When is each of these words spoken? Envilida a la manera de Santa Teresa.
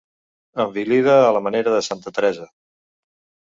Envilida 0.65 1.19
a 1.27 1.29
la 1.37 1.43
manera 1.49 1.77
de 1.77 1.85
Santa 1.91 2.17
Teresa. 2.19 2.51